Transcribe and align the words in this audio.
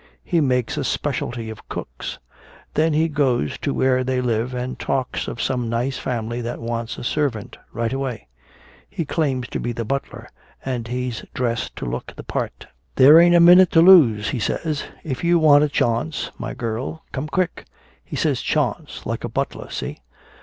He 0.23 0.41
makes 0.41 0.77
a 0.77 0.83
specialty 0.83 1.51
of 1.51 1.69
cooks. 1.69 2.17
Then 2.73 2.93
he 2.93 3.07
goes 3.07 3.59
to 3.59 3.71
where 3.71 4.03
they 4.03 4.19
live 4.19 4.51
and 4.51 4.79
talks 4.79 5.27
of 5.27 5.39
some 5.39 5.69
nice 5.69 5.99
family 5.99 6.41
that 6.41 6.59
wants 6.59 6.97
a 6.97 7.03
servant 7.03 7.55
right 7.71 7.93
away. 7.93 8.27
He 8.89 9.05
claims 9.05 9.47
to 9.49 9.59
be 9.59 9.73
the 9.73 9.85
butler, 9.85 10.27
and 10.65 10.87
he's 10.87 11.23
dressed 11.35 11.75
to 11.75 11.85
look 11.85 12.15
the 12.15 12.23
part. 12.23 12.65
'There 12.95 13.19
ain't 13.19 13.35
a 13.35 13.39
minute 13.39 13.69
to 13.73 13.81
lose,' 13.83 14.29
he 14.29 14.39
says. 14.39 14.85
'If 15.03 15.23
you 15.23 15.37
want 15.37 15.65
a 15.65 15.69
chawnce, 15.69 16.31
my 16.39 16.55
girl, 16.55 17.03
come 17.11 17.27
quick.' 17.27 17.65
He 18.03 18.15
says 18.15 18.41
'chawnce' 18.41 19.05
like 19.05 19.23
a 19.23 19.29
butler 19.29 19.69
see? 19.69 19.99